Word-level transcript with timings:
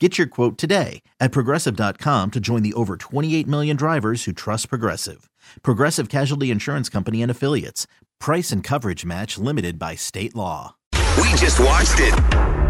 Get 0.00 0.18
your 0.18 0.26
quote 0.26 0.58
today 0.58 1.02
at 1.20 1.30
progressive.com 1.30 2.32
to 2.32 2.40
join 2.40 2.62
the 2.64 2.72
over 2.74 2.96
28 2.96 3.46
million 3.46 3.76
drivers 3.76 4.24
who 4.24 4.32
trust 4.32 4.68
Progressive. 4.68 5.30
Progressive 5.62 6.08
Casualty 6.08 6.50
Insurance 6.50 6.88
Company 6.88 7.22
and 7.22 7.30
Affiliates. 7.30 7.86
Price 8.18 8.50
and 8.50 8.64
coverage 8.64 9.04
match 9.04 9.38
limited 9.38 9.78
by 9.78 9.94
state 9.94 10.34
law. 10.34 10.74
We 11.16 11.28
just 11.36 11.60
watched 11.60 12.00
it, 12.00 12.12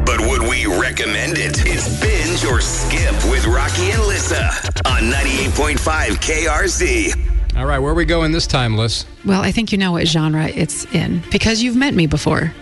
but 0.04 0.20
would 0.20 0.42
we 0.42 0.66
recommend 0.66 1.38
it? 1.38 1.54
It's 1.64 1.98
binge 1.98 2.44
or 2.44 2.60
skip 2.60 3.14
with 3.30 3.46
Rocky 3.46 3.90
and 3.92 4.02
Lissa 4.02 4.44
on 4.84 5.04
98.5 5.04 5.78
KRZ. 6.20 7.56
All 7.56 7.64
right, 7.64 7.78
where 7.78 7.92
are 7.92 7.94
we 7.94 8.04
going 8.04 8.32
this 8.32 8.46
time, 8.46 8.76
Liss? 8.76 9.06
Well, 9.24 9.40
I 9.40 9.50
think 9.50 9.72
you 9.72 9.78
know 9.78 9.92
what 9.92 10.06
genre 10.06 10.48
it's 10.48 10.84
in 10.92 11.22
because 11.30 11.62
you've 11.62 11.76
met 11.76 11.94
me 11.94 12.06
before. 12.06 12.52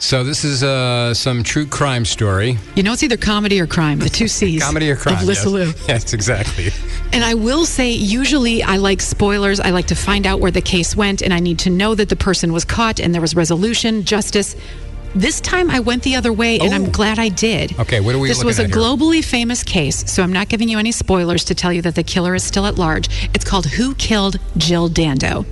So 0.00 0.24
this 0.24 0.44
is 0.44 0.62
uh, 0.62 1.12
some 1.12 1.42
true 1.42 1.66
crime 1.66 2.06
story. 2.06 2.56
You 2.74 2.82
know, 2.82 2.94
it's 2.94 3.02
either 3.02 3.18
comedy 3.18 3.60
or 3.60 3.66
crime, 3.66 3.98
the 3.98 4.08
two 4.08 4.28
C's. 4.28 4.62
Comedy 4.64 4.90
or 4.90 4.96
crime? 4.96 5.16
Of 5.16 5.28
Yes. 5.28 5.44
yes, 5.88 6.14
exactly. 6.14 6.70
And 7.12 7.22
I 7.22 7.34
will 7.34 7.66
say, 7.66 7.90
usually 7.90 8.62
I 8.62 8.78
like 8.78 9.02
spoilers. 9.02 9.60
I 9.60 9.70
like 9.70 9.86
to 9.88 9.94
find 9.94 10.26
out 10.26 10.40
where 10.40 10.50
the 10.50 10.62
case 10.62 10.96
went, 10.96 11.20
and 11.20 11.34
I 11.34 11.38
need 11.40 11.58
to 11.60 11.70
know 11.70 11.94
that 11.94 12.08
the 12.08 12.16
person 12.16 12.50
was 12.52 12.64
caught 12.64 12.98
and 12.98 13.12
there 13.12 13.20
was 13.20 13.36
resolution, 13.36 14.02
justice. 14.04 14.56
This 15.14 15.40
time 15.40 15.70
I 15.70 15.80
went 15.80 16.02
the 16.02 16.14
other 16.16 16.32
way, 16.32 16.58
and 16.60 16.72
Oh. 16.72 16.76
I'm 16.76 16.90
glad 16.90 17.18
I 17.18 17.28
did. 17.28 17.78
Okay, 17.78 18.00
what 18.00 18.14
are 18.14 18.18
we 18.18 18.28
This 18.28 18.42
was 18.42 18.58
a 18.58 18.66
here? 18.66 18.74
globally 18.74 19.22
famous 19.22 19.62
case, 19.62 20.10
so 20.10 20.22
I'm 20.22 20.32
not 20.32 20.48
giving 20.48 20.68
you 20.68 20.78
any 20.78 20.92
spoilers 20.92 21.44
to 21.46 21.54
tell 21.54 21.72
you 21.72 21.82
that 21.82 21.94
the 21.94 22.04
killer 22.04 22.34
is 22.34 22.42
still 22.42 22.64
at 22.64 22.76
large. 22.76 23.08
It's 23.34 23.44
called 23.44 23.66
Who 23.66 23.94
Killed 23.96 24.38
Jill 24.56 24.88
Dando? 24.88 25.44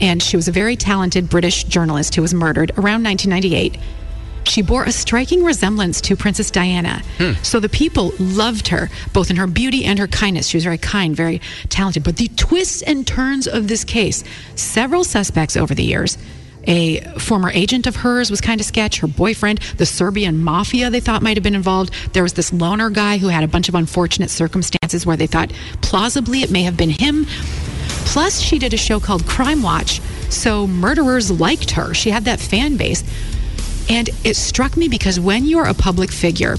And 0.00 0.22
she 0.22 0.36
was 0.36 0.48
a 0.48 0.52
very 0.52 0.76
talented 0.76 1.28
British 1.28 1.64
journalist 1.64 2.14
who 2.14 2.22
was 2.22 2.34
murdered 2.34 2.70
around 2.72 3.04
1998. 3.04 3.78
She 4.44 4.62
bore 4.62 4.84
a 4.84 4.92
striking 4.92 5.44
resemblance 5.44 6.00
to 6.02 6.16
Princess 6.16 6.50
Diana. 6.50 7.02
Hmm. 7.18 7.32
So 7.42 7.60
the 7.60 7.68
people 7.68 8.12
loved 8.18 8.68
her, 8.68 8.88
both 9.12 9.30
in 9.30 9.36
her 9.36 9.46
beauty 9.46 9.84
and 9.84 9.98
her 9.98 10.08
kindness. 10.08 10.48
She 10.48 10.56
was 10.56 10.64
very 10.64 10.78
kind, 10.78 11.14
very 11.14 11.40
talented. 11.68 12.02
But 12.02 12.16
the 12.16 12.28
twists 12.36 12.82
and 12.82 13.06
turns 13.06 13.46
of 13.46 13.68
this 13.68 13.84
case, 13.84 14.24
several 14.56 15.04
suspects 15.04 15.56
over 15.56 15.74
the 15.74 15.84
years, 15.84 16.18
a 16.64 17.00
former 17.18 17.50
agent 17.50 17.86
of 17.86 17.96
hers 17.96 18.30
was 18.30 18.40
kind 18.40 18.60
of 18.60 18.66
sketch, 18.66 18.98
her 18.98 19.06
boyfriend, 19.06 19.58
the 19.78 19.86
Serbian 19.86 20.42
mafia 20.42 20.90
they 20.90 21.00
thought 21.00 21.22
might 21.22 21.36
have 21.36 21.44
been 21.44 21.54
involved. 21.54 21.92
There 22.12 22.22
was 22.22 22.34
this 22.34 22.52
loner 22.52 22.90
guy 22.90 23.18
who 23.18 23.28
had 23.28 23.44
a 23.44 23.48
bunch 23.48 23.68
of 23.68 23.74
unfortunate 23.74 24.30
circumstances 24.30 25.06
where 25.06 25.16
they 25.16 25.26
thought 25.26 25.52
plausibly 25.80 26.42
it 26.42 26.50
may 26.50 26.62
have 26.62 26.76
been 26.76 26.90
him. 26.90 27.26
Plus, 28.06 28.40
she 28.40 28.58
did 28.58 28.74
a 28.74 28.76
show 28.76 29.00
called 29.00 29.22
Crimewatch, 29.22 30.00
so 30.30 30.66
murderers 30.66 31.30
liked 31.30 31.72
her. 31.72 31.94
She 31.94 32.10
had 32.10 32.24
that 32.24 32.40
fan 32.40 32.76
base. 32.76 33.02
And 33.88 34.08
it 34.24 34.36
struck 34.36 34.76
me 34.76 34.88
because 34.88 35.18
when 35.18 35.46
you're 35.46 35.66
a 35.66 35.74
public 35.74 36.10
figure, 36.10 36.56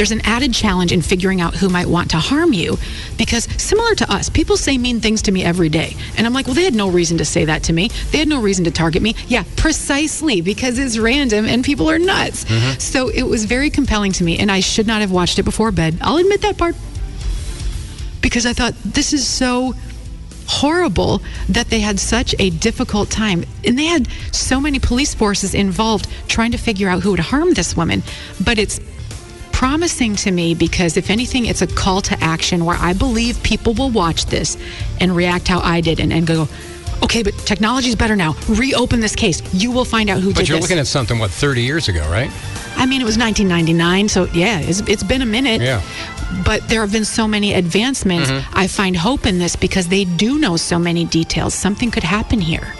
there's 0.00 0.12
an 0.12 0.22
added 0.24 0.54
challenge 0.54 0.92
in 0.92 1.02
figuring 1.02 1.42
out 1.42 1.54
who 1.54 1.68
might 1.68 1.86
want 1.86 2.10
to 2.12 2.18
harm 2.18 2.54
you. 2.54 2.78
Because 3.18 3.44
similar 3.62 3.94
to 3.96 4.10
us 4.10 4.30
people 4.30 4.56
say 4.56 4.78
mean 4.78 5.00
things 5.00 5.20
to 5.22 5.32
me 5.32 5.44
every 5.44 5.68
day. 5.68 5.94
And 6.16 6.26
i'm 6.26 6.32
like 6.32 6.46
well 6.46 6.54
they 6.54 6.64
had 6.64 6.74
no 6.74 6.88
reason 6.88 7.18
to 7.18 7.24
say 7.26 7.44
that 7.44 7.64
to 7.64 7.74
me. 7.74 7.88
They 8.10 8.18
had 8.18 8.28
no 8.28 8.40
reason 8.40 8.64
to 8.64 8.70
target 8.70 9.02
me. 9.02 9.14
Yeah 9.28 9.44
precisely 9.56 10.40
because 10.40 10.78
it's 10.78 10.96
random 10.96 11.44
and 11.44 11.62
people 11.62 11.90
are 11.90 11.98
nuts. 11.98 12.44
Mm-hmm. 12.44 12.78
So 12.78 13.08
it 13.08 13.24
was 13.24 13.44
very 13.44 13.68
compelling 13.68 14.12
to 14.12 14.24
me 14.24 14.38
and 14.38 14.50
i 14.50 14.60
should 14.60 14.86
not 14.86 15.02
have 15.02 15.10
watched 15.10 15.38
it 15.38 15.42
before 15.42 15.70
bed. 15.70 15.98
I'll 16.00 16.16
admit 16.16 16.40
that 16.42 16.56
part 16.56 16.76
because 18.20 18.46
i 18.46 18.52
thought 18.52 18.74
this 18.84 19.12
is 19.12 19.26
so 19.26 19.74
horrible 20.50 21.22
that 21.48 21.68
they 21.68 21.78
had 21.78 22.00
such 22.00 22.34
a 22.40 22.50
difficult 22.50 23.08
time. 23.08 23.44
And 23.64 23.78
they 23.78 23.84
had 23.84 24.08
so 24.32 24.60
many 24.60 24.80
police 24.80 25.14
forces 25.14 25.54
involved 25.54 26.08
trying 26.26 26.50
to 26.50 26.58
figure 26.58 26.88
out 26.88 27.02
who 27.02 27.12
would 27.12 27.20
harm 27.20 27.54
this 27.54 27.76
woman. 27.76 28.02
But 28.44 28.58
it's 28.58 28.80
promising 29.52 30.16
to 30.16 30.30
me 30.32 30.54
because, 30.54 30.96
if 30.96 31.08
anything, 31.08 31.46
it's 31.46 31.62
a 31.62 31.68
call 31.68 32.00
to 32.02 32.18
action 32.20 32.64
where 32.64 32.76
I 32.78 32.94
believe 32.94 33.40
people 33.44 33.74
will 33.74 33.90
watch 33.90 34.26
this 34.26 34.58
and 35.00 35.14
react 35.14 35.46
how 35.46 35.60
I 35.60 35.80
did 35.80 36.00
and, 36.00 36.12
and 36.12 36.26
go, 36.26 36.48
okay, 37.02 37.22
but 37.22 37.34
technology's 37.38 37.96
better 37.96 38.16
now. 38.16 38.36
Reopen 38.48 39.00
this 39.00 39.16
case. 39.16 39.42
You 39.54 39.70
will 39.70 39.84
find 39.84 40.10
out 40.10 40.20
who 40.20 40.30
But 40.32 40.40
did 40.40 40.48
you're 40.48 40.60
looking 40.60 40.78
at 40.78 40.86
something, 40.86 41.18
what, 41.18 41.30
30 41.30 41.62
years 41.62 41.88
ago, 41.88 42.08
right? 42.10 42.30
I 42.76 42.86
mean, 42.86 43.00
it 43.00 43.04
was 43.04 43.18
1999, 43.18 44.08
so 44.08 44.24
yeah, 44.32 44.60
it's, 44.60 44.80
it's 44.88 45.02
been 45.02 45.22
a 45.22 45.26
minute. 45.26 45.60
Yeah. 45.60 45.82
But 46.44 46.68
there 46.68 46.80
have 46.80 46.92
been 46.92 47.04
so 47.04 47.26
many 47.26 47.54
advancements. 47.54 48.30
Mm-hmm. 48.30 48.58
I 48.58 48.68
find 48.68 48.96
hope 48.96 49.26
in 49.26 49.38
this 49.38 49.56
because 49.56 49.88
they 49.88 50.04
do 50.04 50.38
know 50.38 50.56
so 50.56 50.78
many 50.78 51.04
details. 51.04 51.54
Something 51.54 51.90
could 51.90 52.04
happen 52.04 52.40
here. 52.40 52.74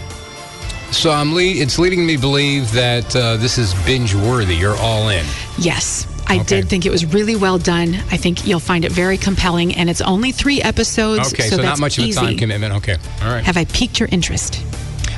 So 0.92 1.10
I'm 1.10 1.34
le- 1.34 1.42
it's 1.42 1.78
leading 1.78 2.06
me 2.06 2.16
to 2.16 2.20
believe 2.20 2.72
that 2.72 3.14
uh, 3.14 3.36
this 3.36 3.58
is 3.58 3.74
binge 3.84 4.14
worthy. 4.14 4.56
You're 4.56 4.76
all 4.76 5.08
in. 5.08 5.24
Yes, 5.58 6.06
I 6.30 6.36
Okay. 6.36 6.44
did 6.60 6.68
think 6.68 6.86
it 6.86 6.90
was 6.90 7.04
really 7.04 7.34
well 7.34 7.58
done. 7.58 7.94
I 8.12 8.16
think 8.16 8.46
you'll 8.46 8.60
find 8.60 8.84
it 8.84 8.92
very 8.92 9.18
compelling, 9.18 9.74
and 9.74 9.90
it's 9.90 10.00
only 10.00 10.30
three 10.30 10.62
episodes. 10.62 11.32
Okay, 11.32 11.42
so, 11.42 11.50
so, 11.50 11.56
not 11.56 11.62
that's 11.70 11.80
much 11.80 11.98
of 11.98 12.04
a 12.04 12.06
easy. 12.06 12.20
time 12.20 12.36
commitment. 12.38 12.72
Okay, 12.74 12.96
all 13.22 13.32
right. 13.34 13.42
Have 13.44 13.56
I 13.56 13.64
piqued 13.64 13.98
your 13.98 14.08
interest? 14.12 14.62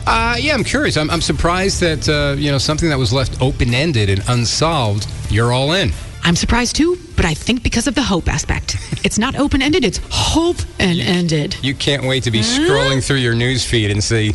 Uh, 0.06 0.36
yeah, 0.40 0.54
I'm 0.54 0.64
curious. 0.64 0.96
I'm, 0.96 1.10
I'm 1.10 1.20
surprised 1.20 1.80
that 1.80 2.08
uh, 2.08 2.34
you 2.38 2.50
know 2.50 2.58
something 2.58 2.88
that 2.88 2.98
was 2.98 3.12
left 3.12 3.40
open 3.42 3.74
ended 3.74 4.08
and 4.08 4.22
unsolved. 4.28 5.06
You're 5.30 5.52
all 5.52 5.72
in. 5.72 5.92
I'm 6.24 6.34
surprised 6.36 6.76
too, 6.76 6.96
but 7.16 7.24
I 7.24 7.34
think 7.34 7.62
because 7.62 7.86
of 7.86 7.94
the 7.94 8.02
hope 8.02 8.28
aspect. 8.28 8.76
It's 9.04 9.18
not 9.18 9.34
open 9.34 9.62
ended, 9.62 9.84
it's 9.84 9.98
hope 10.10 10.58
and 10.78 11.00
ended. 11.00 11.56
You 11.60 11.74
can't 11.74 12.04
wait 12.04 12.22
to 12.22 12.30
be 12.30 12.38
scrolling 12.40 13.04
through 13.04 13.16
your 13.16 13.34
news 13.34 13.64
feed 13.66 13.90
and 13.90 14.02
see 14.02 14.34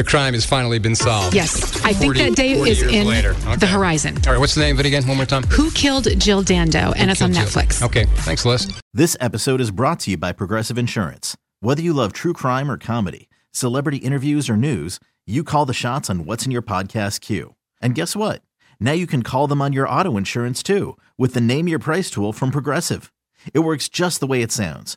the 0.00 0.10
crime 0.10 0.32
has 0.32 0.46
finally 0.46 0.78
been 0.78 0.94
solved. 0.96 1.34
Yes, 1.34 1.84
I 1.84 1.92
think 1.92 2.16
that 2.16 2.34
day 2.34 2.52
is 2.52 2.80
in 2.80 3.06
later. 3.06 3.34
the 3.34 3.66
horizon. 3.66 4.16
All 4.26 4.32
right, 4.32 4.38
what's 4.38 4.54
the 4.54 4.62
name 4.62 4.76
of 4.76 4.80
it 4.80 4.86
again? 4.86 5.06
One 5.06 5.18
more 5.18 5.26
time. 5.26 5.42
Who 5.42 5.70
killed 5.72 6.08
Jill 6.18 6.42
Dando? 6.42 6.92
And 6.96 7.10
it's 7.10 7.20
on 7.20 7.34
Killed 7.34 7.50
Jill. 7.50 7.62
Netflix. 7.62 7.82
Okay, 7.82 8.06
thanks, 8.24 8.46
Liss. 8.46 8.66
This 8.94 9.14
episode 9.20 9.60
is 9.60 9.70
brought 9.70 10.00
to 10.00 10.10
you 10.10 10.16
by 10.16 10.32
Progressive 10.32 10.78
Insurance. 10.78 11.36
Whether 11.60 11.82
you 11.82 11.92
love 11.92 12.14
true 12.14 12.32
crime 12.32 12.70
or 12.70 12.78
comedy, 12.78 13.28
celebrity 13.52 13.98
interviews 13.98 14.48
or 14.48 14.56
news, 14.56 15.00
you 15.26 15.44
call 15.44 15.66
the 15.66 15.74
shots 15.74 16.08
on 16.08 16.24
what's 16.24 16.46
in 16.46 16.50
your 16.50 16.62
podcast 16.62 17.20
queue. 17.20 17.54
And 17.82 17.94
guess 17.94 18.16
what? 18.16 18.40
Now 18.80 18.92
you 18.92 19.06
can 19.06 19.22
call 19.22 19.48
them 19.48 19.60
on 19.60 19.74
your 19.74 19.86
auto 19.86 20.16
insurance 20.16 20.62
too 20.62 20.96
with 21.18 21.34
the 21.34 21.42
Name 21.42 21.68
Your 21.68 21.78
Price 21.78 22.10
tool 22.10 22.32
from 22.32 22.50
Progressive. 22.50 23.12
It 23.52 23.58
works 23.58 23.90
just 23.90 24.20
the 24.20 24.26
way 24.26 24.40
it 24.40 24.50
sounds. 24.50 24.96